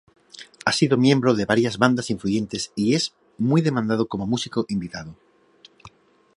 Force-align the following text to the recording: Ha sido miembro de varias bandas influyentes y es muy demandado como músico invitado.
Ha 0.65 0.71
sido 0.71 0.97
miembro 0.97 1.35
de 1.35 1.45
varias 1.45 1.77
bandas 1.77 2.09
influyentes 2.09 2.71
y 2.75 2.95
es 2.95 3.13
muy 3.37 3.61
demandado 3.61 4.07
como 4.07 4.25
músico 4.25 4.65
invitado. 4.67 5.15